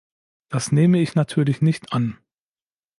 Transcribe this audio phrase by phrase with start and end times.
[0.49, 2.17] Das nehme ich natürlich nicht an.